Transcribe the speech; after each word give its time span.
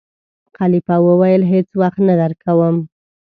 خلیفه 0.57 0.95
وویل: 1.05 1.41
هېڅ 1.51 1.69
وخت 1.81 1.99
نه 2.07 2.13
درکووم. 2.21 2.75